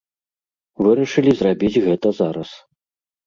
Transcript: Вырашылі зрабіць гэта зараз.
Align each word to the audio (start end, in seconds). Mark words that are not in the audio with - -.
Вырашылі 0.85 1.31
зрабіць 1.41 1.81
гэта 1.85 2.07
зараз. 2.21 2.49